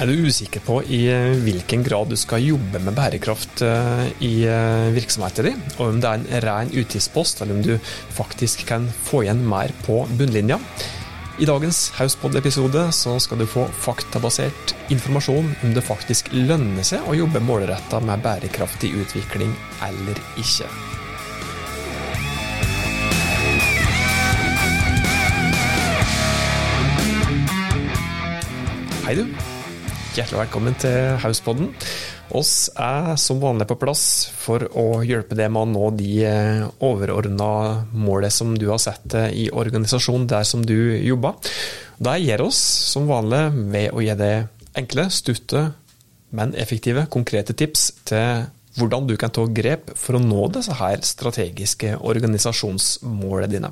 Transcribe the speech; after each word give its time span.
Er 0.00 0.08
du 0.08 0.22
usikker 0.24 0.62
på 0.64 0.78
i 0.88 1.02
hvilken 1.44 1.82
grad 1.84 2.08
du 2.08 2.16
skal 2.16 2.40
jobbe 2.40 2.80
med 2.80 2.94
bærekraft 2.96 3.60
eh, 3.66 4.06
i 4.24 4.30
eh, 4.48 4.86
virksomheten 4.96 5.44
din, 5.44 5.58
og 5.74 5.90
om 5.90 5.98
det 6.00 6.08
er 6.08 6.22
en 6.22 6.40
ren 6.46 6.72
utgiftspost, 6.72 7.42
eller 7.44 7.58
om 7.58 7.60
du 7.66 7.74
faktisk 8.16 8.64
kan 8.70 8.86
få 8.88 9.26
igjen 9.26 9.44
mer 9.44 9.74
på 9.84 9.98
bunnlinja? 10.16 10.56
I 11.36 11.48
dagens 11.48 11.82
Hauspod-episode 11.98 12.86
så 12.96 13.18
skal 13.20 13.42
du 13.42 13.46
få 13.48 13.66
faktabasert 13.84 14.72
informasjon 14.88 15.52
om 15.68 15.76
det 15.76 15.84
faktisk 15.84 16.32
lønner 16.32 16.88
seg 16.94 17.04
å 17.04 17.20
jobbe 17.20 17.44
målretta 17.44 18.00
med 18.00 18.24
bærekraftig 18.24 18.94
utvikling 19.04 19.52
eller 19.84 20.24
ikke. 20.40 20.72
Hei, 29.04 29.20
du. 29.20 29.59
Hjertelig 30.10 30.40
velkommen 30.40 30.74
til 30.74 31.20
Hauspodden. 31.22 31.68
Oss 32.34 32.66
er 32.74 33.12
som 33.14 33.38
vanlig 33.38 33.68
på 33.70 33.76
plass 33.78 34.02
for 34.34 34.64
å 34.74 35.04
hjelpe 35.06 35.36
deg 35.38 35.52
med 35.54 35.62
å 35.62 35.68
nå 35.70 35.90
de 35.94 36.08
eh, 36.26 36.64
overordna 36.82 37.50
målene 37.94 38.34
som 38.34 38.56
du 38.58 38.64
har 38.72 38.80
sett 38.82 39.14
eh, 39.14 39.28
i 39.30 39.44
organisasjonen 39.54 40.26
der 40.32 40.48
som 40.48 40.64
du 40.66 40.74
jobber. 40.98 41.38
Det 42.02 42.16
gjør 42.24 42.42
oss 42.48 42.58
som 42.90 43.06
vanlig 43.06 43.44
ved 43.70 43.94
å 43.94 44.02
gi 44.02 44.16
deg 44.18 44.74
enkle, 44.82 45.04
stutte, 45.14 45.62
men 46.34 46.56
effektive, 46.58 47.06
konkrete 47.06 47.54
tips 47.54 47.86
til 48.10 48.48
hvordan 48.80 49.06
du 49.06 49.14
kan 49.14 49.30
ta 49.30 49.46
grep 49.46 49.94
for 49.94 50.18
å 50.18 50.24
nå 50.24 50.48
disse 50.56 50.74
her 50.80 51.06
strategiske 51.06 51.94
organisasjonsmålene 52.02 53.54
dine. 53.54 53.70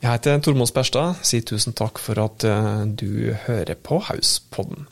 Jeg 0.00 0.14
heter 0.16 0.38
Tormod 0.40 0.68
Sperstad. 0.70 1.18
Si 1.28 1.42
tusen 1.44 1.74
takk 1.76 2.00
for 2.00 2.16
at 2.22 2.44
eh, 2.48 2.86
du 2.88 3.34
hører 3.44 3.76
på 3.76 3.98
Hauspodden. 4.06 4.86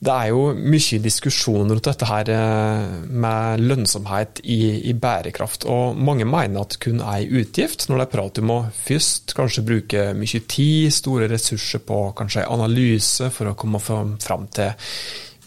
Det 0.00 0.12
er 0.14 0.30
jo 0.30 0.54
mye 0.54 1.00
diskusjon 1.02 1.66
rundt 1.68 1.88
dette 1.88 2.06
her 2.06 2.30
eh, 2.30 2.92
med 3.10 3.64
lønnsomhet 3.64 4.44
i, 4.46 4.60
i, 4.92 4.94
bærekraft, 4.94 5.66
og 5.66 5.98
mange 5.98 6.24
mener 6.24 6.62
at 6.62 6.78
kun 6.80 7.02
en 7.02 7.34
utgift, 7.42 7.88
når 7.90 7.98
det 7.98 8.06
er 8.06 8.14
prat 8.14 8.40
om 8.44 8.54
å 8.54 8.60
først 8.78 9.34
kanskje 9.36 9.66
bruke 9.66 10.06
mye 10.14 10.44
tid, 10.46 10.94
store 10.94 11.26
ressurser 11.34 11.82
på 11.82 12.00
kanskje 12.16 12.46
analyse 12.46 13.32
for 13.34 13.50
å 13.50 13.58
komme 13.58 13.82
fram 13.82 14.48
til 14.54 14.70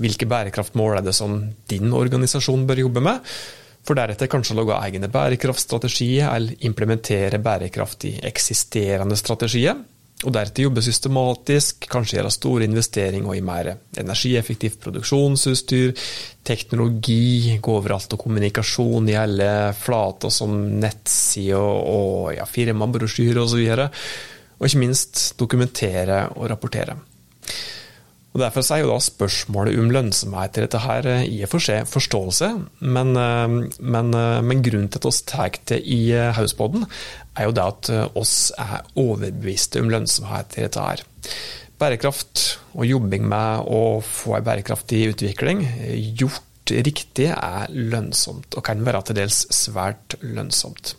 hvilke 0.04 0.28
bærekraftmål 0.28 1.00
er 1.00 1.08
det 1.08 1.16
som 1.16 1.40
din 1.72 1.96
organisasjon 1.96 2.68
bør 2.68 2.90
jobbe 2.90 3.08
med 3.08 3.36
for 3.84 4.00
deretter 4.00 4.30
kanskje 4.32 4.56
å 4.56 4.62
lage 4.62 4.80
egne 4.88 5.10
bærekraftstrategier 5.12 6.30
eller 6.32 6.68
implementere 6.68 7.42
bærekraft 7.44 8.08
i 8.08 8.14
eksisterende 8.24 9.18
strategier. 9.20 9.82
Og 10.24 10.32
deretter 10.32 10.64
jobbe 10.64 10.80
systematisk, 10.86 11.84
kanskje 11.92 12.16
gjøre 12.16 12.32
store 12.32 12.68
investeringer 12.70 13.36
i 13.36 13.42
mer 13.44 13.74
energieffektivt 14.00 14.80
produksjonsutstyr, 14.86 15.92
teknologi, 16.48 17.58
gå 17.60 17.76
overalt 17.76 18.16
og 18.16 18.24
kommunikasjon 18.24 19.12
i 19.12 19.18
alle 19.20 19.50
flater 19.76 20.32
som 20.32 20.56
nettsider 20.80 21.60
og 21.60 22.32
ja, 22.38 22.48
firmabrosjyrer 22.48 23.42
osv. 23.44 23.66
Og, 23.76 24.02
og 24.60 24.70
ikke 24.70 24.84
minst 24.86 25.26
dokumentere 25.40 26.24
og 26.38 26.48
rapportere. 26.54 26.96
Og 28.34 28.42
Derfor 28.42 28.66
er 28.74 28.82
jo 28.82 28.90
da 28.90 29.00
spørsmålet 29.02 29.78
om 29.78 29.92
lønnsomhet 29.94 30.58
i 30.58 30.64
dette 30.66 30.80
her 30.82 31.08
eh, 31.10 31.26
i 31.30 31.42
og 31.46 31.52
for 31.52 31.62
seg 31.62 31.90
forståelse, 31.90 32.48
men, 32.82 33.12
eh, 33.20 33.58
men, 33.78 34.14
eh, 34.18 34.40
men 34.42 34.64
grunnen 34.66 34.90
til 34.90 35.04
at 35.04 35.06
vi 35.06 35.28
tar 35.30 35.60
det 35.70 35.78
i 35.86 36.00
Hausboden, 36.34 36.88
er 37.38 37.48
jo 37.48 37.54
det 37.54 37.66
at 37.66 37.92
oss 38.18 38.38
er 38.58 38.82
overbeviste 38.98 39.82
om 39.82 39.92
lønnsomhet 39.94 40.58
i 40.58 40.66
dette 40.66 40.82
her. 40.82 41.06
Bærekraft 41.82 42.44
og 42.74 42.88
jobbing 42.90 43.26
med 43.30 43.70
å 43.70 44.02
få 44.06 44.38
en 44.38 44.46
bærekraftig 44.46 45.06
utvikling 45.14 45.64
gjort 46.18 46.74
riktig 46.74 47.30
er 47.34 47.74
lønnsomt, 47.74 48.54
og 48.58 48.66
kan 48.66 48.82
være 48.86 49.02
til 49.10 49.20
dels 49.22 49.44
svært 49.54 50.18
lønnsomt. 50.22 50.96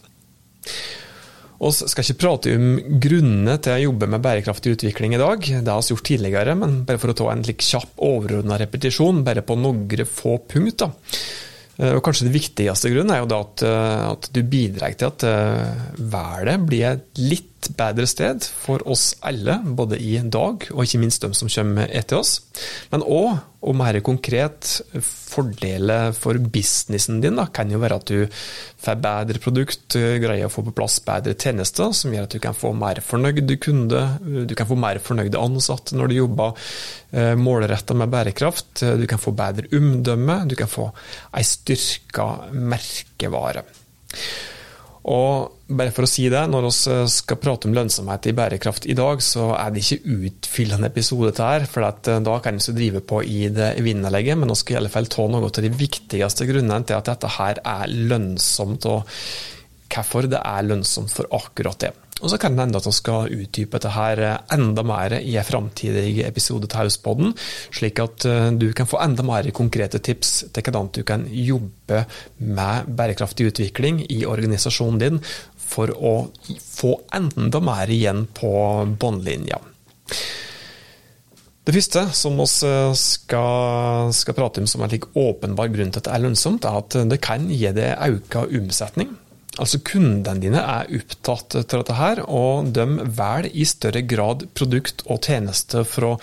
Vi 1.60 1.70
skal 1.88 2.04
ikke 2.04 2.20
prate 2.20 2.54
om 2.58 2.98
grunnene 3.00 3.54
til 3.62 3.76
å 3.76 3.84
jobbe 3.86 4.08
med 4.10 4.22
bærekraftig 4.24 4.74
utvikling 4.74 5.14
i 5.14 5.20
dag, 5.22 5.38
det 5.40 5.70
har 5.70 5.82
vi 5.84 5.94
gjort 5.94 6.06
tidligere, 6.08 6.56
men 6.58 6.82
bare 6.88 7.00
for 7.00 7.12
å 7.12 7.16
ta 7.16 7.30
en 7.32 7.44
kjapp 7.46 8.02
overordna 8.04 8.58
repetisjon, 8.60 9.22
bare 9.26 9.44
på 9.46 9.56
noen 9.60 10.06
få 10.10 10.36
punkt. 10.50 10.84
Og 11.74 12.02
kanskje 12.06 12.28
det 12.28 12.36
viktigste 12.36 12.90
grunnen 12.92 13.14
er 13.14 13.22
jo 13.22 13.30
at, 13.34 13.64
at, 13.66 14.28
du 14.30 14.44
bidrar 14.46 14.94
til 14.94 15.08
at 15.10 15.24
eh, 15.26 15.80
verden 15.98 16.68
blir 16.68 17.00
litt 17.18 17.53
bedre 17.76 18.06
sted 18.10 18.44
for 18.44 18.82
oss 18.90 19.14
alle, 19.24 19.58
både 19.64 19.98
i 20.00 20.18
dag 20.22 20.66
og 20.72 20.84
ikke 20.84 21.00
minst 21.02 21.24
dem 21.24 21.34
som 21.36 21.50
kommer 21.52 21.90
etter 21.90 22.20
oss. 22.20 22.38
Men 22.92 23.04
òg 23.04 23.38
og 23.64 23.76
mer 23.78 23.96
konkret, 24.04 24.68
fordeler 25.00 26.12
for 26.16 26.36
businessen 26.52 27.22
din 27.24 27.38
da, 27.40 27.46
kan 27.48 27.70
jo 27.72 27.80
være 27.80 27.96
at 27.96 28.10
du 28.10 28.26
får 28.84 29.00
bedre 29.00 29.40
produkt, 29.40 29.96
greier 29.96 30.48
å 30.48 30.52
få 30.52 30.66
på 30.66 30.74
plass 30.76 30.98
bedre 31.04 31.32
tjenester, 31.32 31.94
som 31.96 32.12
gjør 32.12 32.28
at 32.28 32.36
du 32.36 32.42
kan 32.44 32.56
få 32.56 32.74
mer 32.76 33.00
fornøyde 33.04 33.56
kunder, 33.64 34.18
du 34.20 34.54
kan 34.58 34.68
få 34.68 34.76
mer 34.78 35.00
fornøyde 35.02 35.40
ansatte 35.40 35.96
når 35.96 36.12
du 36.12 36.18
jobber 36.18 36.66
eh, 37.16 37.32
målretta 37.40 37.96
med 37.96 38.12
bærekraft, 38.12 38.84
du 39.00 39.06
kan 39.10 39.22
få 39.22 39.32
bedre 39.36 39.70
omdømme, 39.74 40.42
du 40.50 40.58
kan 40.60 40.70
få 40.70 40.90
ei 41.34 41.46
styrka 41.48 42.28
merkevare. 42.52 43.64
Og 45.04 45.68
bare 45.68 45.92
for 45.92 46.06
å 46.06 46.08
si 46.08 46.26
det, 46.32 46.40
når 46.48 46.64
vi 46.64 46.92
eh, 46.92 47.02
skal 47.12 47.40
prate 47.40 47.68
om 47.68 47.74
lønnsomhet 47.76 48.28
i 48.30 48.34
bærekraft 48.36 48.86
i 48.88 48.96
dag, 48.96 49.20
så 49.24 49.50
er 49.56 49.72
det 49.72 49.82
ikke 49.84 50.14
utfyllende 50.28 50.88
episode 50.88 51.28
dette 51.28 51.48
her, 51.48 51.66
for 51.68 51.84
eh, 51.84 52.20
da 52.24 52.36
kan 52.44 52.60
vi 52.60 52.76
drive 52.78 53.02
på 53.04 53.20
i 53.28 53.50
det 53.52 53.74
vinnerlegget, 53.84 54.40
men 54.40 54.52
vi 54.52 54.60
skal 54.60 54.78
i 54.78 54.80
alle 54.82 54.92
fall 54.92 55.10
ta 55.12 55.26
noe 55.28 55.50
av 55.50 55.60
de 55.64 55.72
viktigste 55.72 56.48
grunnene 56.48 56.88
til 56.88 56.96
at 56.96 57.10
dette 57.10 57.34
her 57.36 57.60
er 57.60 57.92
lønnsomt, 58.12 58.88
og 58.88 59.04
hvorfor 59.94 60.28
det 60.30 60.40
er 60.40 60.66
lønnsomt 60.66 61.12
for 61.12 61.28
akkurat 61.36 61.84
det. 61.84 61.92
Og 62.24 62.30
så 62.32 62.38
kan 62.40 62.54
det 62.56 62.64
hende 62.64 62.80
at 62.80 62.86
vi 62.88 62.94
skal 62.96 63.32
utdype 63.36 63.76
dette 63.76 63.92
her 63.92 64.22
enda 64.54 64.82
mer 64.86 65.18
i 65.18 65.34
en 65.36 65.44
framtidig 65.44 66.22
episode 66.24 66.70
til 66.70 66.80
Hauspodden, 66.80 67.34
slik 67.68 68.00
at 68.00 68.24
eh, 68.28 68.48
du 68.56 68.70
kan 68.76 68.88
få 68.88 69.02
enda 69.04 69.26
mer 69.26 69.50
konkrete 69.52 70.00
tips 70.00 70.46
til 70.48 70.64
hvordan 70.64 70.88
du 70.96 71.02
kan 71.04 71.26
jobbe 71.28 72.06
med 72.40 72.88
bærekraftig 72.96 73.50
utvikling 73.52 74.00
i 74.08 74.24
organisasjonen 74.24 75.02
din 75.02 75.20
for 75.64 75.92
å 75.92 76.14
få 76.64 76.94
enda 77.12 77.60
mer 77.64 77.92
igjen 77.92 78.24
på 78.32 78.54
båndlinja. 79.00 79.60
Det 81.64 81.72
første 81.72 82.06
som 82.16 82.40
vi 82.40 82.48
eh, 82.70 82.94
skal, 83.00 84.14
skal, 84.16 84.36
prate 84.36 84.64
om 84.64 84.70
som 84.70 84.86
en 84.86 84.96
åpenbar 85.12 85.68
grunn 85.76 85.92
til 85.92 86.00
at 86.00 86.08
det 86.08 86.16
er 86.16 86.24
lønnsomt, 86.24 86.64
er 86.64 86.80
at 86.80 86.96
det 87.12 87.20
kan 87.24 87.52
gi 87.52 87.68
deg 87.76 88.16
økt 88.16 88.40
omsetning. 88.48 89.12
Altså 89.62 89.78
Kundene 89.86 90.42
dine 90.42 90.58
er 90.58 90.88
opptatt 90.96 91.54
av 91.60 91.66
dette, 91.70 91.94
her, 91.94 92.20
og 92.26 92.72
de 92.74 92.84
velger 93.14 93.46
i 93.54 93.66
større 93.68 94.02
grad 94.02 94.42
produkt 94.58 95.04
og 95.06 95.20
tjenester 95.22 95.86
fra 95.86 96.16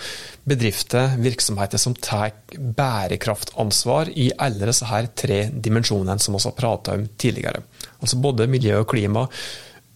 bedrifter, 0.44 1.14
virksomheter 1.22 1.80
som 1.80 1.96
tar 1.96 2.34
bærekraftansvar 2.52 4.12
i 4.12 4.28
alle 4.36 4.68
disse 4.68 4.88
her 4.90 5.08
tre 5.16 5.46
dimensjonene 5.48 6.20
som 6.20 6.36
vi 6.36 6.44
har 6.44 6.58
pratet 6.58 6.92
om 6.92 7.06
tidligere. 7.16 7.64
Altså 8.02 8.20
både 8.20 8.50
miljø 8.52 8.82
og 8.82 8.90
klima, 8.92 9.24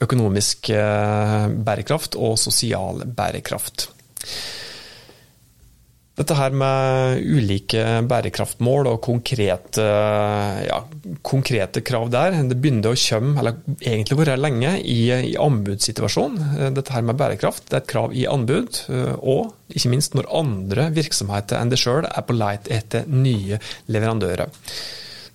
økonomisk 0.00 0.70
eh, 0.72 1.50
bærekraft 1.66 2.16
og 2.16 2.38
sosial 2.40 3.04
bærekraft. 3.04 3.90
Dette 6.16 6.32
her 6.38 6.54
med 6.56 7.18
ulike 7.28 7.82
bærekraftmål 8.08 8.88
og 8.88 9.02
konkrete, 9.04 9.84
ja, 10.64 10.78
konkrete 11.20 11.82
krav 11.84 12.08
der, 12.14 12.38
det 12.48 12.56
begynner 12.56 12.94
å 12.94 12.96
komme, 12.96 13.34
eller 13.36 13.58
egentlig 13.82 14.16
vært 14.22 14.40
lenge, 14.40 14.72
i, 14.80 15.10
i 15.12 15.34
anbudssituasjonen. 15.36 16.72
Dette 16.78 16.96
her 16.96 17.04
med 17.04 17.20
bærekraft 17.20 17.68
det 17.68 17.76
er 17.76 17.84
et 17.84 17.92
krav 17.92 18.16
i 18.16 18.24
anbud, 18.32 18.80
og 19.20 19.52
ikke 19.76 19.92
minst 19.92 20.16
når 20.16 20.32
andre 20.40 20.88
virksomheter 20.96 21.60
enn 21.60 21.74
det 21.74 21.82
sjøl 21.84 22.08
er 22.08 22.24
på 22.24 22.38
leit 22.38 22.72
etter 22.72 23.04
nye 23.12 23.60
leverandører. 23.92 24.48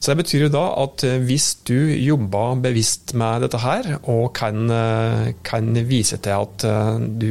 Så 0.01 0.15
Det 0.15 0.23
betyr 0.23 0.47
jo 0.47 0.53
da 0.55 0.63
at 0.81 1.03
hvis 1.27 1.51
du 1.69 1.77
jobber 1.93 2.57
bevisst 2.63 3.13
med 3.13 3.43
dette 3.45 3.61
her, 3.61 3.99
og 4.09 4.31
kan, 4.33 4.65
kan 5.45 5.75
vise 5.85 6.17
til 6.17 6.41
at 6.41 6.65
du 7.21 7.29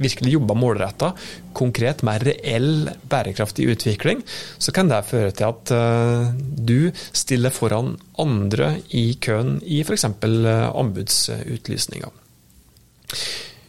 virkelig 0.00 0.34
jobber 0.34 0.58
målretta, 0.58 1.12
konkret 1.56 2.04
med 2.06 2.24
reell 2.26 2.88
bærekraftig 3.10 3.68
utvikling, 3.74 4.24
så 4.58 4.74
kan 4.74 4.90
det 4.90 5.04
føre 5.10 5.34
til 5.36 5.50
at 5.50 5.74
uh, 5.74 6.32
du 6.40 6.90
stiller 7.12 7.54
foran 7.54 7.94
andre 8.20 8.76
i 8.96 9.12
køen 9.20 9.58
i 9.64 9.82
f.eks. 9.84 10.08
Uh, 10.24 10.70
anbudsutlysninger. 10.70 12.10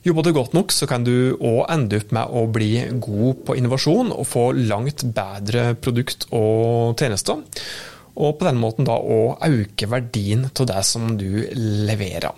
Jobber 0.02 0.26
du 0.26 0.32
godt 0.34 0.56
nok, 0.58 0.74
så 0.74 0.88
kan 0.90 1.04
du 1.06 1.38
òg 1.38 1.68
ende 1.70 2.00
opp 2.02 2.14
med 2.16 2.34
å 2.34 2.48
bli 2.50 2.72
god 3.06 3.44
på 3.46 3.56
innovasjon 3.60 4.10
og 4.16 4.26
få 4.26 4.48
langt 4.58 5.06
bedre 5.14 5.76
produkt 5.78 6.26
og 6.34 6.98
tjenester. 6.98 7.44
Og 8.18 8.40
på 8.40 8.48
den 8.48 8.58
måten 8.60 8.88
da 8.90 8.98
òg 8.98 9.46
øke 9.46 9.90
verdien 9.92 10.48
av 10.50 10.66
det 10.74 10.82
som 10.90 11.14
du 11.22 11.30
leverer. 11.54 12.34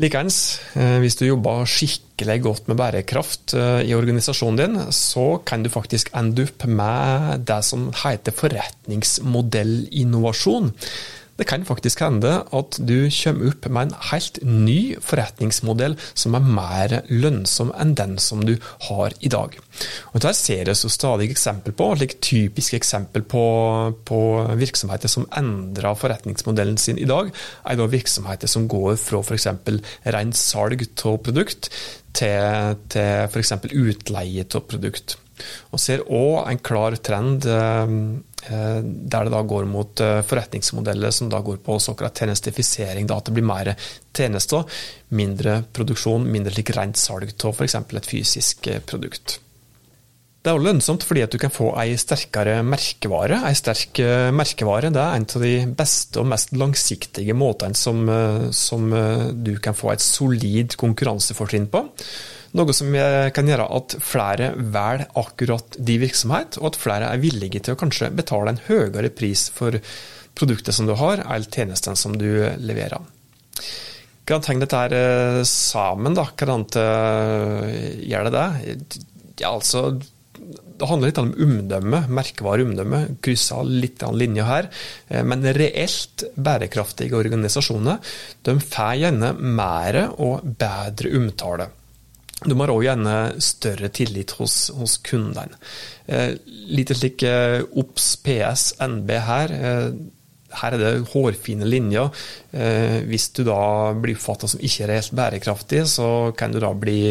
Likeens, 0.00 0.56
eh, 0.80 0.96
hvis 1.02 1.18
du 1.20 1.26
jobber 1.26 1.66
skikkelig 1.68 2.38
godt 2.46 2.68
med 2.70 2.78
bærekraft 2.80 3.52
eh, 3.52 3.80
i 3.84 3.94
organisasjonen 3.96 4.60
din, 4.60 4.76
så 4.96 5.26
kan 5.44 5.62
du 5.62 5.68
faktisk 5.72 6.10
ende 6.16 6.42
opp 6.48 6.64
med 6.64 7.40
det 7.48 7.64
som 7.68 7.92
heter 8.02 8.32
forretningsmodellinnovasjon. 8.38 10.72
Det 11.40 11.46
kan 11.48 11.62
faktisk 11.64 12.02
hende 12.04 12.34
at 12.52 12.76
du 12.84 13.08
kommer 13.08 13.48
opp 13.48 13.68
med 13.72 13.86
en 13.86 13.94
helt 14.10 14.38
ny 14.44 14.80
forretningsmodell 15.00 15.94
som 16.12 16.36
er 16.36 16.44
mer 16.44 16.94
lønnsom 17.08 17.70
enn 17.80 17.94
den 17.96 18.18
som 18.20 18.42
du 18.44 18.58
har 18.90 19.16
i 19.24 19.30
dag. 19.32 19.56
Og 20.12 20.18
Dette 20.20 20.34
ser 20.36 20.68
vi 20.68 20.90
stadig 20.92 21.30
eksempel 21.32 21.72
på, 21.76 21.86
like 21.96 22.18
typiske 22.20 22.76
eksempel 22.76 23.24
på, 23.24 23.44
på, 24.04 24.20
virksomheter 24.60 25.08
som 25.08 25.24
endrer 25.36 25.96
forretningsmodellen 25.96 26.76
sin 26.76 27.00
i 27.00 27.08
dag, 27.08 27.32
er 27.64 27.80
da 27.80 27.88
virksomheter 27.88 28.50
som 28.50 28.68
går 28.68 29.00
fra 29.00 29.22
f.eks. 29.24 29.48
rent 30.12 30.36
salg 30.36 30.84
av 30.84 31.18
produkt 31.24 31.72
til, 32.12 32.76
til 32.92 33.32
f.eks. 33.32 33.56
utleie 33.72 34.44
av 34.44 34.68
produkt. 34.68 35.16
Og 35.72 35.80
ser 35.80 36.04
òg 36.04 36.50
en 36.50 36.60
klar 36.60 36.98
trend 37.00 37.48
Eh, 37.48 37.92
der 38.48 39.26
det 39.26 39.34
da 39.34 39.42
går 39.44 39.68
mot 39.68 40.00
eh, 40.00 40.20
forretningsmodeller 40.26 41.12
som 41.14 41.28
da 41.32 41.42
går 41.44 41.60
på 41.64 41.78
såkalt 41.82 42.22
tjenestifisering. 42.22 43.08
Da, 43.08 43.18
at 43.20 43.28
det 43.28 43.36
blir 43.36 43.46
mer 43.46 43.74
tjenester, 44.16 44.64
mindre 45.16 45.60
produksjon, 45.76 46.26
mindre 46.30 46.54
like 46.56 46.74
rent 46.76 47.00
salg 47.00 47.34
av 47.36 47.54
f.eks. 47.54 47.76
et 47.76 48.10
fysisk 48.10 48.70
eh, 48.72 48.80
produkt. 48.80 49.38
Det 50.40 50.48
er 50.48 50.56
også 50.56 50.64
lønnsomt 50.70 51.04
fordi 51.04 51.22
at 51.26 51.34
du 51.34 51.36
kan 51.42 51.52
få 51.52 51.74
ei 51.82 51.98
sterkere 52.00 52.62
merkevare. 52.64 53.42
Ei 53.44 53.52
sterk 53.58 54.00
merkevare 54.32 54.88
det 54.88 55.02
er 55.02 55.18
en 55.18 55.26
av 55.28 55.44
de 55.44 55.54
beste 55.76 56.22
og 56.22 56.30
mest 56.32 56.54
langsiktige 56.56 57.36
måtene 57.36 57.76
som, 57.76 58.08
som 58.56 58.86
du 59.36 59.52
kan 59.60 59.76
få 59.76 59.92
et 59.92 60.00
solid 60.00 60.78
konkurransefortrinn 60.80 61.68
på. 61.68 61.84
Noe 62.58 62.74
som 62.74 62.90
kan 63.34 63.46
gjøre 63.46 63.68
at 63.76 63.94
flere 64.02 64.50
velger 64.58 65.06
akkurat 65.20 65.76
de 65.78 65.98
virksomhet, 66.02 66.58
og 66.58 66.72
at 66.72 66.80
flere 66.82 67.12
er 67.12 67.22
villige 67.22 67.62
til 67.62 67.76
å 67.76 67.78
kanskje 67.78 68.10
betale 68.10 68.56
en 68.56 68.64
høyere 68.66 69.12
pris 69.14 69.46
for 69.54 69.78
produktet 70.34 70.74
som 70.74 70.88
du 70.88 70.96
har, 70.98 71.22
eller 71.22 71.46
tjenesten 71.46 71.98
som 71.98 72.16
du 72.18 72.26
leverer. 72.58 72.98
Hvordan 74.30 74.46
henger 74.46 74.68
dette 74.68 74.98
eh, 75.02 75.42
sammen, 75.48 76.14
da. 76.14 76.28
Hvordan 76.38 76.66
eh, 76.78 77.78
gjør 78.06 78.28
det 78.28 78.34
det? 78.36 78.98
Ja, 79.42 79.50
altså 79.56 79.88
det 80.80 80.88
handler 80.88 81.10
litt 81.10 81.18
om 81.20 81.32
omdømme, 81.34 82.04
merkevare 82.14 82.64
omdømme. 82.64 83.00
Kryssa 83.24 83.58
litt 83.66 84.04
av 84.06 84.14
linja 84.16 84.46
her. 84.46 84.70
Eh, 85.08 85.24
men 85.26 85.42
reelt 85.56 86.24
bærekraftige 86.38 87.18
organisasjoner 87.18 88.14
de 88.46 88.56
får 88.62 89.02
gjerne 89.02 89.34
mer 89.58 90.00
og 90.12 90.46
bedre 90.62 91.12
omtale. 91.18 91.70
Du 92.40 92.54
har 92.56 92.72
òg 92.72 92.86
gjerne 92.86 93.16
større 93.44 93.90
tillit 93.92 94.32
hos, 94.38 94.70
hos 94.72 94.96
kundene. 95.04 95.58
Eh, 96.08 96.32
litt 96.72 96.92
slik 96.96 97.24
eh, 97.28 97.60
OBS, 97.60 98.14
PS, 98.24 98.64
NB 98.80 99.12
her. 99.26 99.52
Eh, 99.52 99.90
her 100.60 100.74
er 100.74 100.80
det 100.82 101.08
hårfine 101.12 101.68
linjer. 101.68 102.08
Eh, 102.56 103.00
hvis 103.10 103.28
du 103.36 103.44
da 103.46 103.92
blir 103.92 104.16
oppfatta 104.16 104.48
som 104.50 104.62
ikke 104.64 104.88
reelt 104.90 105.12
bærekraftig, 105.16 105.84
så 105.92 106.08
kan 106.36 106.54
du 106.54 106.60
da 106.62 106.72
bli 106.72 107.02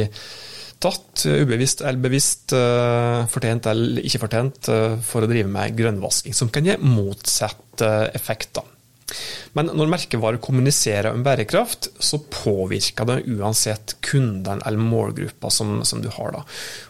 tatt, 0.80 1.26
ubevisst 1.28 1.84
eller 1.84 2.02
bevisst, 2.02 2.56
eh, 2.56 3.22
fortjent 3.30 3.70
eller 3.70 4.02
ikke 4.02 4.24
fortjent, 4.26 4.72
eh, 4.74 4.98
for 5.04 5.22
å 5.22 5.30
drive 5.30 5.52
med 5.52 5.78
grønnvasking, 5.78 6.34
som 6.34 6.50
kan 6.50 6.66
gi 6.66 6.78
motsatt 6.82 7.86
effekt. 8.16 8.54
da. 8.54 8.64
Men 9.58 9.72
når 9.74 9.92
merkevarer 9.92 10.42
kommuniserer 10.44 11.12
om 11.12 11.24
bærekraft, 11.26 11.90
så 12.00 12.22
påvirker 12.22 13.08
det 13.10 13.22
uansett 13.36 13.96
kundene 14.06 14.62
eller 14.66 14.82
målgruppa 14.82 15.52
som, 15.54 15.80
som, 15.88 16.04
du 16.04 16.10
har. 16.14 16.36
da. 16.36 16.44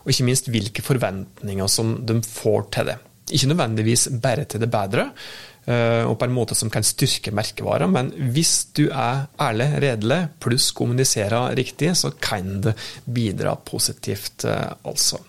Og 0.04 0.14
ikke 0.14 0.28
minst 0.28 0.50
hvilke 0.52 0.86
forventninger 0.86 1.72
som 1.72 1.98
de 2.06 2.20
får 2.26 2.68
til 2.76 2.92
det. 2.92 2.98
Ikke 3.36 3.52
nødvendigvis 3.52 4.08
bare 4.22 4.48
til 4.50 4.64
det 4.64 4.72
bedre, 4.74 5.10
eh, 5.70 6.04
og 6.04 6.18
på 6.20 6.28
en 6.28 6.36
måte 6.36 6.58
som 6.58 6.72
kan 6.74 6.86
styrke 6.86 7.34
merkevarer, 7.36 7.90
men 7.92 8.10
hvis 8.34 8.54
du 8.76 8.88
er 8.90 9.28
ærlig, 9.40 9.70
redelig, 9.86 10.22
pluss 10.42 10.72
kommuniserer 10.76 11.54
riktig, 11.60 11.94
så 11.98 12.12
kan 12.18 12.58
det 12.66 12.76
bidra 13.06 13.54
positivt, 13.56 14.48
eh, 14.50 14.74
altså. 14.90 15.22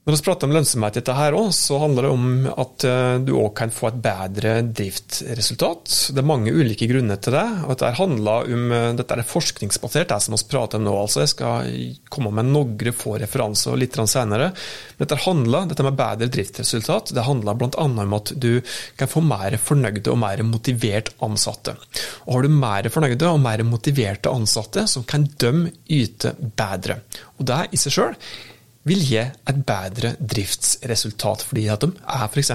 Når 0.00 0.16
vi 0.16 0.24
prater 0.24 0.48
om 0.48 0.54
lønnsomhet 0.56 0.94
i 0.96 0.98
dette 1.02 1.12
her 1.12 1.34
også, 1.36 1.60
så 1.60 1.78
handler 1.82 2.06
det 2.06 2.10
om 2.14 2.28
at 2.48 2.84
eh, 2.88 3.16
du 3.20 3.34
òg 3.36 3.50
kan 3.58 3.72
få 3.74 3.90
et 3.90 3.98
bedre 4.00 4.54
driftsresultat. 4.64 5.90
Det 6.16 6.22
er 6.22 6.26
mange 6.26 6.54
ulike 6.56 6.88
grunner 6.88 7.18
til 7.20 7.34
det. 7.36 7.42
og 7.66 7.74
Dette 7.74 7.90
handler 7.98 8.48
om, 8.48 8.62
eh, 8.72 8.86
dette 8.96 9.18
er 9.18 9.28
forskningsbasert, 9.28 10.08
det 10.08 10.18
som 10.24 10.32
vi 10.32 10.48
prater 10.48 10.80
om 10.80 10.86
nå. 10.88 10.94
altså 11.02 11.20
Jeg 11.20 11.32
skal 11.34 11.74
komme 12.08 12.32
med 12.32 12.48
noen 12.48 12.96
få 12.96 13.18
referanser 13.20 13.76
litt 13.76 13.98
senere. 14.08 14.54
Dette 14.96 15.20
handler, 15.20 15.68
dette 15.68 15.84
med 15.84 15.98
bedre 16.00 16.30
driftsresultat 16.32 17.12
det 17.12 17.26
handler 17.28 17.60
bl.a. 17.60 17.84
om 17.84 18.16
at 18.16 18.32
du 18.40 18.62
kan 18.96 19.10
få 19.10 19.20
mer 19.20 19.58
fornøyde 19.60 20.08
og 20.08 20.22
mer 20.24 20.40
motivert 20.48 21.12
ansatte. 21.20 21.76
Og 22.24 22.38
Har 22.38 22.48
du 22.48 22.56
mer 22.56 22.88
fornøyde 22.88 23.28
og 23.28 23.44
mer 23.44 23.60
motiverte 23.68 24.32
ansatte, 24.32 24.88
så 24.88 25.04
kan 25.04 25.28
de 25.36 25.74
yte 25.92 26.32
bedre. 26.40 27.02
Og 27.36 27.44
Det 27.52 27.66
i 27.76 27.84
seg 27.84 28.00
selv 28.00 28.32
vil 28.88 29.04
gi 29.04 29.20
et 29.20 29.62
bedre 29.66 30.14
driftsresultat, 30.18 31.44
fordi 31.46 31.68
at 31.72 31.84
de 31.84 31.92
er 32.00 32.26
f.eks. 32.28 32.52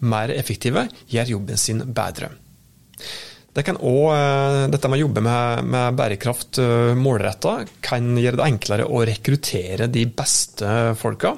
mer 0.00 0.32
effektive, 0.34 0.86
gjør 1.12 1.32
jobben 1.36 1.60
sin 1.60 1.82
bedre. 1.94 2.30
Det 3.56 3.62
kan 3.64 3.78
også, 3.80 4.12
eh, 4.12 4.66
dette 4.68 4.88
med 4.92 4.98
å 4.98 5.04
jobbe 5.06 5.22
med, 5.24 5.68
med 5.72 5.96
bærekraft 5.96 6.58
eh, 6.60 6.92
målretta 6.92 7.54
kan 7.80 8.10
gjøre 8.20 8.36
det 8.36 8.48
enklere 8.50 8.84
å 8.84 9.00
rekruttere 9.08 9.88
de 9.88 10.02
beste 10.12 10.72
folka. 11.00 11.32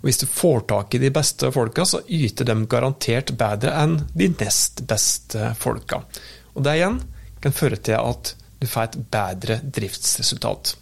Og 0.00 0.08
hvis 0.08 0.22
du 0.22 0.24
får 0.24 0.64
tak 0.72 0.96
i 0.96 1.02
de 1.02 1.12
beste 1.12 1.52
folka, 1.52 1.84
så 1.84 2.00
yter 2.08 2.48
de 2.48 2.56
garantert 2.64 3.34
bedre 3.36 3.76
enn 3.76 3.98
de 4.16 4.30
nest 4.40 4.80
beste 4.88 5.52
folka. 5.60 6.00
Og 6.56 6.64
det 6.64 6.78
igjen 6.78 6.96
kan 7.44 7.56
føre 7.56 7.76
til 7.76 8.00
at 8.00 8.34
du 8.60 8.68
får 8.68 8.88
et 8.88 9.00
bedre 9.12 9.60
driftsresultat. 9.64 10.78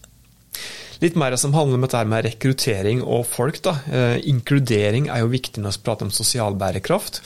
Litt 0.98 1.14
mer 1.14 1.36
som 1.38 1.54
handler 1.54 1.78
om 1.78 1.86
dette 1.86 2.00
med 2.10 2.26
rekruttering 2.26 3.04
og 3.06 3.22
folk. 3.30 3.60
Da. 3.62 3.76
Eh, 3.86 4.16
inkludering 4.30 5.06
er 5.12 5.22
jo 5.22 5.30
viktig 5.30 5.62
når 5.62 5.76
vi 5.76 5.86
prater 5.86 6.08
om 6.08 6.14
sosial 6.14 6.58
bærekraft. 6.58 7.22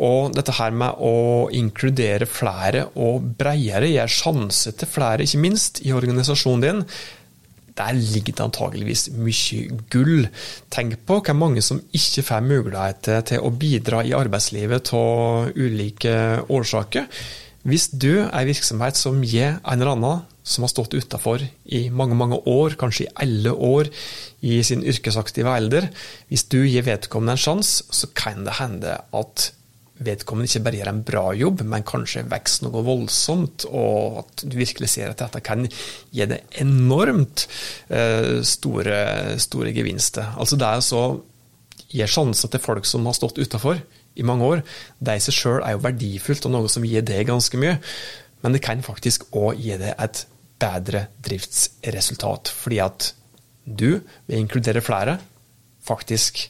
Og 0.00 0.32
dette 0.34 0.54
her 0.56 0.74
med 0.74 0.98
å 1.04 1.50
inkludere 1.54 2.26
flere 2.26 2.86
og 2.98 3.34
bredere, 3.38 3.90
gjøre 3.92 4.14
sjanse 4.14 4.72
til 4.80 4.88
flere, 4.88 5.26
ikke 5.26 5.42
minst, 5.42 5.82
i 5.84 5.92
organisasjonen 5.94 6.64
din. 6.64 6.82
Der 7.78 7.94
ligger 7.94 8.34
det 8.34 8.46
antageligvis 8.48 9.06
mye 9.14 9.78
gull. 9.92 10.26
Tenk 10.72 10.98
på 11.06 11.20
hvor 11.20 11.36
mange 11.36 11.62
som 11.62 11.82
ikke 11.94 12.24
får 12.26 12.48
mulighet 12.48 13.12
til 13.30 13.44
å 13.44 13.52
bidra 13.54 14.02
i 14.02 14.16
arbeidslivet 14.16 14.90
av 14.96 15.52
ulike 15.54 16.16
årsaker. 16.48 17.06
Hvis 17.68 17.90
du 17.92 18.24
er 18.24 18.32
en 18.40 18.48
virksomhet 18.48 18.96
som 18.96 19.20
gir 19.22 19.58
en 19.60 19.76
eller 19.76 19.94
annen 19.94 20.26
som 20.50 20.66
har 20.66 20.72
stått 20.72 20.96
utafor 20.98 21.44
i 21.64 21.84
mange 21.94 22.18
mange 22.18 22.40
år, 22.50 22.74
kanskje 22.80 23.06
i 23.06 23.14
alle 23.24 23.54
år 23.54 23.90
i 24.46 24.58
sin 24.66 24.82
yrkesaktive 24.82 25.52
alder. 25.52 25.88
Hvis 26.28 26.48
du 26.50 26.60
gir 26.64 26.86
vedkommende 26.86 27.38
en 27.38 27.44
sjanse, 27.44 27.86
så 27.94 28.10
kan 28.16 28.44
det 28.46 28.58
hende 28.58 28.98
at 28.98 29.50
vedkommende 30.00 30.48
ikke 30.48 30.64
bare 30.64 30.78
gjør 30.80 30.90
en 30.94 31.02
bra 31.04 31.24
jobb, 31.36 31.62
men 31.68 31.86
kanskje 31.86 32.24
vokser 32.28 32.66
noe 32.66 32.84
voldsomt, 32.86 33.66
og 33.68 34.22
at 34.22 34.44
du 34.48 34.56
virkelig 34.56 34.88
ser 34.94 35.12
at 35.12 35.20
dette 35.20 35.42
kan 35.44 35.66
gi 35.68 36.28
deg 36.30 36.60
enormt 36.62 37.44
eh, 37.92 38.40
store, 38.46 39.00
store 39.42 39.74
gevinster. 39.76 40.32
Altså 40.40 40.58
det 40.60 40.70
er 40.70 40.84
så 40.84 41.04
gir 41.90 42.10
sjanser 42.10 42.50
til 42.52 42.62
folk 42.62 42.86
som 42.88 43.06
har 43.08 43.16
stått 43.18 43.40
utafor 43.42 43.80
i 44.16 44.26
mange 44.26 44.46
år. 44.46 44.64
Det 44.98 45.18
i 45.18 45.22
seg 45.24 45.36
sjøl 45.36 45.62
er 45.64 45.76
jo 45.76 45.84
verdifullt 45.84 46.48
og 46.48 46.54
noe 46.54 46.72
som 46.72 46.86
gir 46.86 47.04
deg 47.06 47.28
ganske 47.28 47.60
mye. 47.60 47.78
Men 48.40 48.56
det 48.56 48.62
kan 48.64 48.84
faktisk 48.84 49.28
òg 49.36 49.60
gi 49.60 49.76
deg 49.80 49.94
et 50.00 50.24
bedre 50.60 51.06
driftsresultat. 51.24 52.52
Fordi 52.52 52.80
at 52.84 53.10
du, 53.64 54.00
ved 54.26 54.36
å 54.36 54.40
inkludere 54.40 54.84
flere, 54.84 55.18
faktisk 55.84 56.46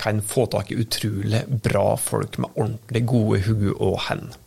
kan 0.00 0.22
få 0.26 0.46
tak 0.50 0.72
i 0.72 0.78
utrolig 0.82 1.44
bra 1.62 1.94
folk 2.00 2.38
med 2.42 2.56
ordentlig 2.58 3.04
gode 3.06 3.42
hode 3.46 3.76
og 3.78 4.00
hender. 4.08 4.40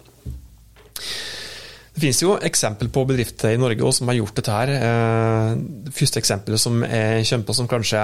Det 1.97 2.03
finnes 2.03 2.19
jo 2.21 2.35
eksempel 2.45 2.91
på 2.93 3.01
bedrifter 3.09 3.55
i 3.55 3.57
Norge 3.57 3.87
som 3.97 4.11
har 4.11 4.19
gjort 4.19 4.35
dette 4.37 4.53
her. 4.53 4.69
Eh, 4.69 5.53
det 5.87 5.93
første 5.97 6.21
eksempelet 6.21 6.61
som 6.61 6.83
jeg 6.85 7.23
kommer 7.25 7.47
på 7.47 7.55
som 7.57 7.69
kanskje 7.71 8.01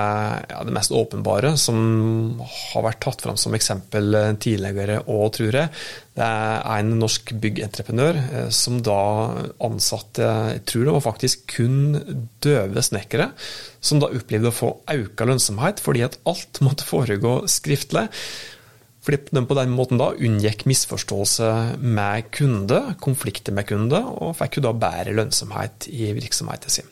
er 0.50 0.66
det 0.66 0.74
mest 0.74 0.96
åpenbare, 0.98 1.52
som 1.62 1.78
har 2.42 2.88
vært 2.88 3.04
tatt 3.06 3.22
fram 3.22 3.38
som 3.38 3.54
eksempel 3.54 4.18
tidligere 4.42 5.04
òg, 5.06 5.28
tror 5.38 5.60
jeg, 5.60 5.70
det 6.18 6.26
er 6.26 6.80
en 6.80 6.90
norsk 7.04 7.36
byggentreprenør 7.44 8.18
eh, 8.24 8.50
som 8.50 8.82
da 8.82 8.98
ansatte, 9.62 10.32
jeg 10.56 10.66
tror 10.74 10.90
det 10.90 10.98
var 10.98 11.06
faktisk 11.12 11.46
kun 11.54 12.18
døve 12.42 12.88
snekkere, 12.90 13.30
som 13.78 14.02
da 14.02 14.10
opplevde 14.10 14.50
å 14.50 14.58
få 14.58 14.74
økt 14.90 15.22
lønnsomhet 15.22 15.86
fordi 15.86 16.02
at 16.10 16.18
alt 16.34 16.64
måtte 16.66 16.90
foregå 16.90 17.44
skriftlig. 17.46 18.08
Fordi 19.04 19.36
den 19.36 19.48
på 19.50 19.58
den 19.58 19.74
måten 19.76 20.00
da 20.00 20.14
unngikk 20.16 20.64
misforståelse 20.70 21.50
med 21.84 22.30
kunde, 22.36 22.80
konflikter 23.04 23.56
med 23.56 23.68
kunde, 23.68 24.00
og 24.00 24.38
fikk 24.40 24.60
jo 24.60 24.68
da 24.70 24.74
bedre 24.86 25.16
lønnsomhet 25.18 25.90
i 25.92 26.14
virksomheten 26.16 26.72
sin. 26.72 26.90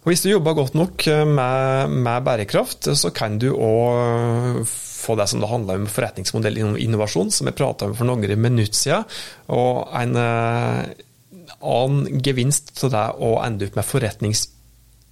Og 0.00 0.10
Hvis 0.10 0.24
du 0.24 0.30
jobber 0.30 0.56
godt 0.56 0.74
nok 0.74 1.04
med, 1.28 1.92
med 1.92 2.24
bærekraft, 2.24 2.88
så 2.96 3.10
kan 3.12 3.36
du 3.38 3.50
òg 3.52 4.64
få 4.66 5.16
det 5.20 5.28
som 5.30 5.42
det 5.42 5.50
handler 5.50 5.80
om 5.80 5.88
forretningsmodell 5.92 6.56
innovasjon, 6.80 7.30
som 7.30 7.50
jeg 7.50 7.58
prata 7.58 7.86
om 7.86 7.94
for 7.96 8.08
noen 8.08 8.24
minutter 8.40 8.76
siden. 8.76 9.04
Og 9.52 9.92
en 10.00 10.16
annen 11.60 12.22
gevinst 12.24 12.72
til 12.80 12.92
det 12.94 13.06
å 13.20 13.36
ende 13.44 13.68
opp 13.68 13.76
med 13.76 13.88
forretningsinnovasjon, 13.90 14.56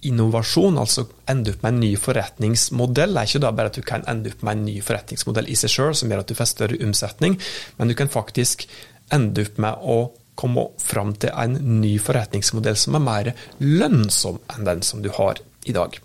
altså 0.07 1.07
ende 1.27 1.51
opp 1.51 1.63
med 1.63 1.73
en 1.73 1.79
ny 1.79 1.97
forretningsmodell, 1.97 3.17
er 3.17 3.27
ikke 3.27 3.41
da 3.43 3.51
bare 3.51 3.67
at 3.67 3.75
du 3.75 3.81
kan 3.81 4.05
ende 4.07 4.31
opp 4.31 4.43
med 4.43 4.57
en 4.57 4.65
ny 4.65 4.81
forretningsmodell 4.81 5.49
i 5.49 5.55
seg 5.55 5.69
sjøl 5.69 5.95
som 5.95 6.09
gjør 6.09 6.23
at 6.23 6.29
du 6.29 6.35
får 6.35 6.45
større 6.53 6.79
omsetning, 6.85 7.39
men 7.77 7.87
du 7.87 7.95
kan 7.95 8.09
faktisk 8.09 8.67
ende 9.11 9.43
opp 9.43 9.57
med 9.59 9.75
å 9.83 9.99
komme 10.39 10.69
fram 10.79 11.13
til 11.19 11.33
en 11.35 11.57
ny 11.81 11.97
forretningsmodell 11.99 12.77
som 12.79 12.95
er 12.95 13.03
mer 13.03 13.33
lønnsom 13.59 14.39
enn 14.53 14.67
den 14.67 14.81
som 14.87 15.01
du 15.03 15.09
har 15.11 15.41
i 15.67 15.75
dag. 15.75 15.99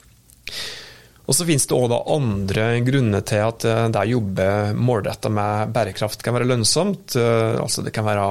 Og 1.25 1.33
så 1.33 1.47
finnes 1.49 1.65
det 1.69 1.77
òg 1.77 1.93
andre 2.13 2.67
grunner 2.85 3.25
til 3.25 3.45
at 3.47 3.65
eh, 3.69 3.83
det 3.93 4.03
å 4.03 4.13
jobbe 4.17 4.49
målretta 4.77 5.31
med 5.33 5.73
bærekraft 5.75 6.25
kan 6.25 6.37
være 6.37 6.49
lønnsomt. 6.51 7.17
Eh, 7.17 7.57
altså 7.63 7.85
det 7.85 7.95
kan 7.97 8.07
være 8.07 8.27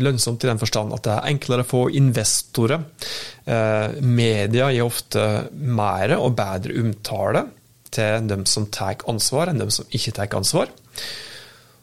lønnsomt 0.00 0.44
i 0.46 0.50
den 0.50 0.60
forstand 0.60 0.96
at 0.96 1.04
det 1.06 1.16
er 1.16 1.32
enklere 1.34 1.66
å 1.66 1.70
få 1.70 1.82
investorer. 2.00 2.86
Eh, 3.44 4.00
media 4.00 4.70
gir 4.72 4.86
ofte 4.88 5.26
mer 5.52 6.16
og 6.16 6.36
bedre 6.40 6.78
omtale 6.80 7.44
til 7.90 8.30
dem 8.30 8.46
som 8.48 8.70
tar 8.72 9.02
ansvar, 9.10 9.50
enn 9.50 9.60
dem 9.60 9.72
som 9.74 9.88
ikke 9.92 10.14
tar 10.16 10.38
ansvar. 10.38 10.70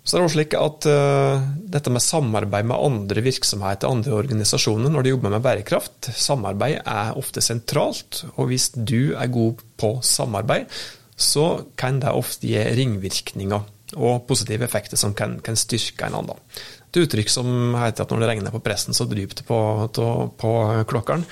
Så 0.07 0.15
det 0.15 0.21
er 0.21 0.25
også 0.25 0.37
slik 0.37 0.53
at 0.55 0.85
uh, 0.87 1.47
dette 1.67 1.91
med 1.91 2.03
samarbeid 2.03 2.69
med 2.69 2.79
andre 2.79 3.23
virksomheter, 3.25 3.91
andre 3.91 4.13
organisasjoner, 4.15 4.87
når 4.93 5.03
de 5.03 5.11
jobber 5.11 5.33
med 5.33 5.43
bærekraft, 5.43 6.07
samarbeid 6.15 6.77
er 6.79 7.17
ofte 7.19 7.43
sentralt. 7.43 8.21
Og 8.37 8.47
hvis 8.47 8.69
du 8.71 9.17
er 9.19 9.27
god 9.33 9.59
på 9.75 9.97
samarbeid, 10.07 10.71
så 11.19 11.65
kan 11.75 11.99
det 11.99 12.15
ofte 12.15 12.47
gi 12.47 12.63
ringvirkninger 12.79 13.67
og 13.97 14.25
positive 14.29 14.63
effekter 14.63 14.99
som 14.99 15.11
kan, 15.17 15.41
kan 15.43 15.59
styrke 15.59 16.07
en 16.07 16.19
annen. 16.21 16.39
Et 16.87 17.03
uttrykk 17.03 17.31
som 17.31 17.75
heter 17.75 18.05
at 18.05 18.11
når 18.13 18.23
det 18.23 18.31
regner 18.31 18.55
på 18.55 18.63
pressen, 18.63 18.95
så 18.95 19.09
dryper 19.11 19.41
det 19.41 19.47
på, 19.47 19.59
på, 19.91 20.09
på 20.39 20.51
klokkeren. 20.87 21.27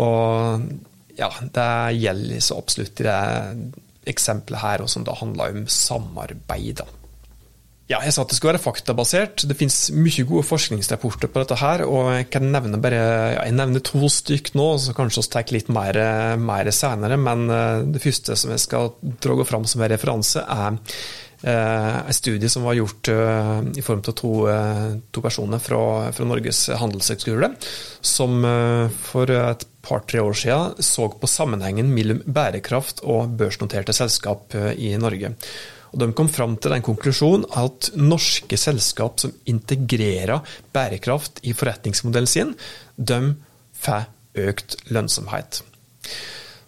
Og 0.00 0.64
ja, 1.20 1.28
det 1.52 1.72
gjelder 2.00 2.44
så 2.44 2.56
absolutt 2.60 3.04
i 3.04 3.08
det 3.10 3.20
eksempelet 4.08 4.62
her, 4.62 4.84
og 4.84 4.92
som 4.92 5.04
da 5.04 5.16
handler 5.20 5.52
om 5.52 5.66
samarbeid. 5.68 6.80
da. 6.80 7.05
Ja, 7.86 8.00
jeg 8.02 8.16
sa 8.16 8.24
at 8.24 8.32
det 8.32 8.36
skulle 8.40 8.56
være 8.56 8.64
faktabasert. 8.64 9.44
Det 9.46 9.54
finnes 9.54 9.92
mye 9.94 10.24
gode 10.26 10.42
forskningsrapporter 10.48 11.30
på 11.30 11.38
dette 11.38 11.58
her, 11.60 11.84
og 11.86 12.08
jeg 12.16 12.26
kan 12.34 12.48
nevne 12.50 12.80
bare 12.82 12.98
ja, 12.98 13.44
jeg 13.44 13.54
nevner 13.54 13.84
to 13.86 14.08
stykk 14.10 14.56
nå, 14.58 14.72
så 14.82 14.94
kanskje 14.96 15.22
vi 15.22 15.30
tar 15.36 15.52
litt 15.54 15.70
mer, 15.70 15.98
mer 16.42 16.70
senere. 16.74 17.18
Men 17.20 17.46
eh, 17.46 17.84
det 17.94 18.02
første 18.02 18.34
som 18.34 18.50
jeg 18.50 18.64
skal 18.64 18.90
dra 19.22 19.46
fram 19.46 19.68
som 19.70 19.84
en 19.84 19.92
referanse, 19.92 20.42
er 20.42 20.80
eh, 21.46 22.00
en 22.00 22.18
studie 22.18 22.50
som 22.50 22.66
var 22.66 22.74
gjort 22.80 23.12
eh, 23.12 23.54
i 23.78 23.86
form 23.86 24.02
av 24.02 24.18
to, 24.18 24.32
to 25.14 25.22
personer 25.22 25.62
fra, 25.62 25.80
fra 26.16 26.26
Norges 26.26 26.64
handelshøgskole, 26.82 27.52
som 28.02 28.50
for 28.98 29.30
et 29.30 29.62
par-tre 29.86 30.26
år 30.26 30.34
siden 30.34 30.82
så 30.82 31.06
på 31.14 31.30
sammenhengen 31.30 31.94
mellom 31.94 32.18
bærekraft 32.26 33.06
og 33.06 33.38
børsnoterte 33.38 33.94
selskap 33.94 34.58
i 34.74 34.96
Norge. 34.98 35.36
Og 35.96 36.02
De 36.02 36.12
kom 36.12 36.28
fram 36.28 36.58
til 36.60 36.74
den 36.74 36.84
konklusjonen 36.84 37.46
at 37.56 37.88
norske 37.96 38.58
selskap 38.60 39.22
som 39.22 39.32
integrerer 39.48 40.44
bærekraft 40.76 41.40
i 41.48 41.54
forretningsmodellen 41.56 42.28
sin, 42.28 42.52
de 43.00 43.20
får 43.80 44.10
økt 44.36 44.76
lønnsomhet. 44.92 45.62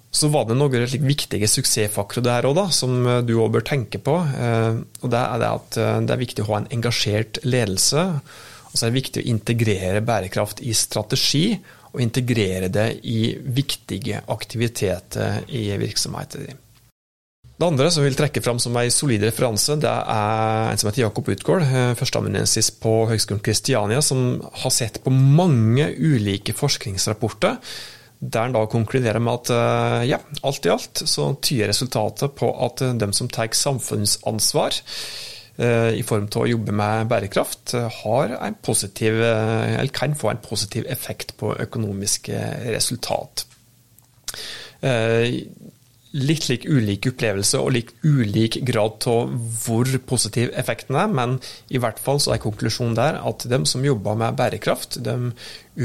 Så 0.08 0.30
var 0.32 0.46
det 0.48 0.56
noen 0.56 0.86
viktige 1.04 1.50
suksessfaktorer 1.52 2.24
der 2.24 2.48
òg, 2.48 2.62
som 2.72 3.04
du 3.28 3.34
òg 3.36 3.58
bør 3.58 3.66
tenke 3.68 4.00
på. 4.00 4.16
Eh, 4.16 4.80
og 5.04 5.10
Det 5.12 5.20
er 5.20 5.42
det 5.42 5.50
at 5.60 5.76
eh, 5.76 5.98
det 6.08 6.14
er 6.14 6.22
viktig 6.24 6.46
å 6.46 6.48
ha 6.48 6.62
en 6.62 6.70
engasjert 6.78 7.42
ledelse. 7.44 8.06
Og 8.70 8.72
så 8.72 8.86
er 8.86 8.88
det 8.88 9.00
viktig 9.02 9.22
å 9.22 9.28
integrere 9.34 10.00
bærekraft 10.08 10.64
i 10.64 10.72
strategi, 10.72 11.58
og 11.92 12.00
integrere 12.04 12.68
det 12.72 12.88
i 13.08 13.36
viktige 13.36 14.22
aktiviteter 14.32 15.44
i 15.52 15.68
virksomheten 15.80 16.48
din. 16.48 16.64
Det 17.58 17.66
andre 17.66 17.88
som 17.90 18.04
vil 18.04 18.14
trekke 18.14 18.38
fram 18.38 18.60
som 18.62 18.76
en 18.78 18.92
solid 18.94 19.24
referanse, 19.26 19.74
det 19.82 19.90
er 19.90 20.68
en 20.70 20.78
som 20.78 20.88
heter 20.88 21.02
Jakob 21.02 21.26
Utgård, 21.32 21.64
eh, 21.66 21.94
førsteamanuensis 21.98 22.70
på 22.78 22.92
Høgskolen 23.10 23.42
Kristiania, 23.42 23.98
som 23.98 24.38
har 24.62 24.70
sett 24.70 25.00
på 25.02 25.10
mange 25.10 25.88
ulike 25.98 26.54
forskningsrapporter, 26.54 27.56
der 28.20 28.46
han 28.46 28.54
da 28.54 28.62
konkluderer 28.70 29.18
med 29.18 29.40
at 29.40 29.50
eh, 29.56 30.04
ja, 30.12 30.20
alt 30.46 30.68
i 30.68 30.70
alt 30.70 31.02
så 31.02 31.32
tyder 31.42 31.72
resultatet 31.72 32.38
på 32.38 32.52
at 32.62 32.84
dem 32.84 33.02
de 33.02 33.10
som 33.18 33.30
tar 33.30 33.50
samfunnsansvar 33.50 34.78
i 35.58 36.04
form 36.06 36.28
av 36.30 36.44
å 36.44 36.46
jobbe 36.46 36.70
med 36.70 37.08
bærekraft, 37.10 37.72
har 38.04 38.36
en 38.36 38.54
positiv, 38.62 39.16
eller 39.18 39.90
kan 39.90 40.14
få 40.14 40.28
en 40.30 40.38
positiv 40.38 40.86
effekt 40.86 41.32
på 41.40 41.50
økonomiske 41.66 42.38
resultat 42.70 43.42
litt 46.18 46.48
lik 46.50 46.66
ulik 46.68 47.08
opplevelse 47.12 47.60
og 47.62 47.72
litt 47.76 47.94
ulik 48.04 48.60
grad 48.68 49.06
av 49.10 49.32
hvor 49.64 49.90
positiv 50.08 50.52
effekten 50.58 50.98
er, 50.98 51.08
men 51.10 51.38
i 51.70 51.80
hvert 51.82 52.00
fall 52.02 52.20
så 52.22 52.34
er 52.34 52.44
konklusjonen 52.44 52.98
der 52.98 53.20
at 53.22 53.48
de 53.48 53.62
som 53.68 53.84
jobber 53.84 54.18
med 54.18 54.38
bærekraft, 54.38 55.00
de 55.04 55.18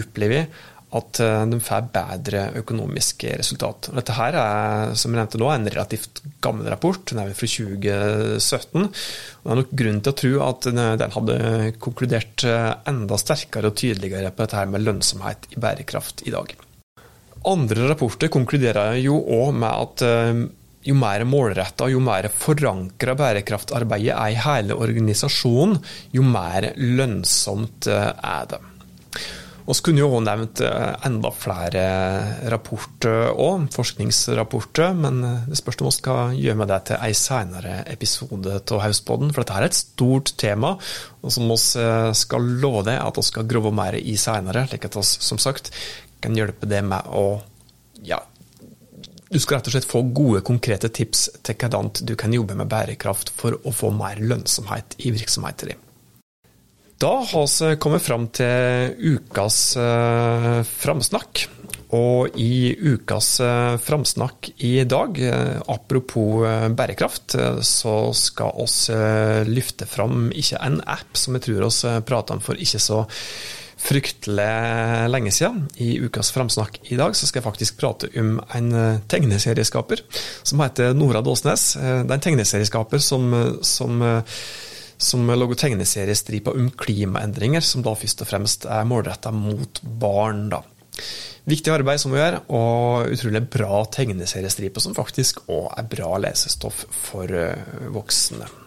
opplever 0.03 0.47
at 0.93 1.19
eh, 1.23 1.43
de 1.49 1.59
får 1.63 1.87
bedre 1.93 2.43
økonomiske 2.61 3.37
resultat. 3.39 3.89
Dette 3.97 4.17
her 4.17 4.37
er 4.39 4.93
som 4.99 5.13
jeg 5.13 5.21
nevnte 5.21 5.41
nå, 5.41 5.49
en 5.49 5.69
relativt 5.69 6.21
gammel 6.43 6.69
rapport, 6.73 7.01
den 7.09 7.23
er 7.23 7.33
fra 7.37 7.49
2017. 7.49 8.83
og 8.83 8.91
Det 8.91 9.55
er 9.55 9.61
nok 9.61 9.73
grunn 9.81 10.03
til 10.03 10.13
å 10.13 10.19
tro 10.23 10.33
at 10.49 10.69
den 10.69 11.17
hadde 11.17 11.39
konkludert 11.83 12.45
eh, 12.49 12.69
enda 12.89 13.19
sterkere 13.21 13.73
og 13.73 13.79
tydeligere 13.79 14.33
på 14.33 14.45
dette 14.45 14.61
her 14.61 14.69
med 14.69 14.85
lønnsomhet 14.85 15.49
i 15.55 15.63
bærekraft 15.63 16.25
i 16.27 16.35
dag. 16.35 16.53
Andre 17.43 17.89
rapporter 17.89 18.31
konkluderer 18.31 18.95
jo 19.03 19.17
òg 19.19 19.55
med 19.57 19.67
at 19.69 20.03
eh, 20.07 20.43
jo 20.87 20.95
mer 20.99 21.23
målretta 21.27 21.87
og 21.87 21.95
jo 21.95 22.03
mer 22.03 22.29
forankra 22.31 23.15
bærekraftarbeidet 23.19 24.13
er 24.15 24.35
i 24.35 24.43
hele 24.45 24.77
organisasjonen, 24.79 25.81
jo 26.15 26.23
mer 26.23 26.71
lønnsomt 26.79 27.89
eh, 27.91 28.13
er 28.15 28.47
det. 28.53 28.61
Vi 29.63 29.75
kunne 29.79 30.01
jo 30.01 30.07
også 30.09 30.23
nevnt 30.23 30.61
eh, 30.63 30.93
enda 31.07 31.33
flere 31.35 31.83
rapporter 32.51 33.35
òg, 33.35 33.67
forskningsrapporter, 33.75 34.95
men 35.03 35.19
det 35.49 35.59
spørs 35.59 35.81
om 35.81 35.91
vi 35.91 35.95
skal 35.97 36.39
gjøre 36.39 36.61
med 36.63 36.71
det 36.71 36.79
til 36.93 37.05
en 37.09 37.19
senere 37.25 37.75
episode 37.91 38.55
av 38.61 38.83
Hauspodden. 38.85 39.35
For 39.35 39.43
dette 39.43 39.59
er 39.59 39.67
et 39.67 39.81
stort 39.81 40.31
tema, 40.39 40.77
og 41.19 41.35
som 41.35 41.51
vi 41.51 41.59
skal 42.23 42.49
love 42.63 42.87
deg 42.87 43.03
at 43.03 43.19
vi 43.19 43.27
skal 43.33 43.51
grove 43.51 43.75
mer 43.75 43.99
i 43.99 44.15
senere, 44.19 44.63
slik 44.71 44.87
at 44.87 44.99
vi 44.99 45.07
som 45.11 45.43
sagt 45.43 45.71
kan 46.23 46.37
hjelpe 46.37 46.69
deg 46.69 46.85
med 46.87 47.11
å 47.11 47.25
ja, 48.03 48.19
du 49.33 49.39
skal 49.41 49.57
rett 49.57 49.69
og 49.69 49.73
slett 49.73 49.89
få 49.89 50.03
gode, 50.13 50.43
konkrete 50.45 50.91
tips 50.93 51.25
til 51.41 51.57
hvordan 51.57 51.89
du 52.05 52.13
kan 52.19 52.33
jobbe 52.35 52.57
med 52.59 52.69
bærekraft 52.69 53.33
for 53.33 53.57
å 53.65 53.73
få 53.73 53.89
mer 53.95 54.21
lønnsomhet 54.21 54.97
i 55.01 55.13
virksomheten 55.15 55.73
din. 55.73 55.81
Da 57.01 57.15
har 57.25 57.47
vi 57.49 57.73
kommet 57.81 58.05
fram 58.05 58.29
til 58.31 58.93
ukas 59.01 59.57
eh, 59.75 60.61
framsnakk. 60.63 61.47
Og 61.93 62.37
i 62.41 62.73
ukas 62.73 63.35
eh, 63.43 63.75
framsnakk 63.81 64.51
i 64.65 64.71
dag, 64.89 65.17
eh, 65.17 65.57
apropos 65.69 66.45
eh, 66.47 66.69
bærekraft, 66.73 67.35
eh, 67.35 67.59
så 67.65 67.97
skal 68.17 68.55
oss 68.63 68.87
eh, 68.93 69.43
løfte 69.49 69.89
fram 69.89 70.29
ikke 70.31 70.61
en 70.63 70.79
app 70.85 71.19
som 71.19 71.37
jeg 71.37 71.47
tror 71.49 71.67
oss 71.67 71.83
prata 72.07 72.37
om 72.37 72.41
for 72.41 72.57
ikke 72.57 72.81
så 72.81 73.03
fryktelig 73.83 75.09
lenge 75.11 75.31
siden. 75.31 75.65
I 75.75 75.97
ukas 76.05 76.31
framsnakk 76.31 76.79
i 76.91 76.97
dag 76.99 77.15
så 77.15 77.27
skal 77.27 77.41
jeg 77.41 77.47
faktisk 77.47 77.79
prate 77.81 78.09
om 78.19 78.37
en 78.55 78.69
eh, 78.77 79.01
tegneserieskaper 79.11 80.03
som 80.43 80.63
heter 80.63 80.95
Nora 80.95 81.23
Dåsnes. 81.25 81.73
Eh, 81.75 81.99
det 82.03 82.13
er 82.13 82.19
en 82.19 82.25
tegneserieskaper 82.27 83.03
som, 83.03 83.27
som, 83.65 83.99
eh, 84.07 84.39
som 84.97 85.27
lager 85.27 85.59
tegneseriestriper 85.65 86.55
om 86.55 86.71
klimaendringer, 86.79 87.65
som 87.65 87.83
da 87.83 87.95
først 87.99 88.23
og 88.23 88.31
fremst 88.31 88.67
er 88.71 88.87
målretta 88.87 89.35
mot 89.35 89.83
barn. 89.83 90.47
da. 90.53 90.63
Viktig 91.49 91.73
arbeid 91.75 91.99
som 91.99 92.13
vi 92.15 92.21
gjør, 92.21 92.39
og 92.55 93.11
utrolig 93.11 93.43
bra 93.51 93.83
tegneseriestriper 93.91 94.85
som 94.85 94.95
faktisk 94.95 95.43
òg 95.51 95.73
er 95.75 95.89
bra 95.91 96.15
lesestoff 96.23 96.85
for 97.11 97.27
voksne. 97.91 98.62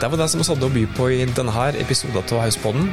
Det 0.00 0.08
var 0.08 0.16
det 0.16 0.30
som 0.32 0.40
vi 0.40 0.46
hadde 0.48 0.64
å 0.64 0.72
by 0.72 0.82
på 0.96 1.06
i 1.12 1.24
denne 1.28 1.64
episoden 1.76 2.22
av 2.22 2.38
Hauspodden. 2.40 2.86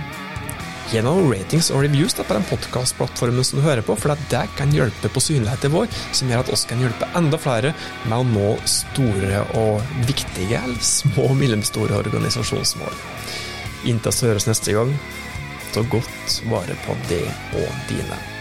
Gi 0.91 0.99
noen 1.03 1.29
ratings 1.31 1.69
og 1.71 1.85
reviews 1.85 2.15
da, 2.17 2.25
på 2.27 2.35
den 2.35 2.47
podkastplattformen 2.49 3.47
som 3.47 3.61
du 3.61 3.63
hører 3.63 3.83
på, 3.83 3.95
for 3.95 4.11
det 4.31 4.43
kan 4.59 4.75
hjelpe 4.75 5.11
på 5.11 5.23
synligheten 5.23 5.71
vår, 5.71 5.87
som 6.11 6.27
gjør 6.27 6.43
at 6.43 6.51
oss 6.51 6.67
kan 6.67 6.83
hjelpe 6.83 7.07
enda 7.15 7.39
flere 7.39 7.71
med 8.07 8.17
å 8.19 8.27
nå 8.27 8.53
store 8.67 9.43
og 9.63 9.99
viktige, 10.07 10.59
eller 10.59 10.83
små 10.83 11.31
og 11.31 11.37
mellomstore 11.39 11.95
organisasjonsmål. 12.03 13.03
Inntil 13.87 14.19
vi 14.19 14.33
høres 14.33 14.51
neste 14.51 14.75
gang, 14.75 14.95
ta 15.71 15.87
godt 15.87 16.41
vare 16.51 16.75
på 16.83 16.99
det 17.07 17.23
og 17.55 17.85
dine. 17.87 18.36